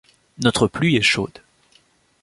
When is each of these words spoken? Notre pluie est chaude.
Notre 0.39 0.65
pluie 0.65 0.95
est 0.95 1.03
chaude. 1.03 1.43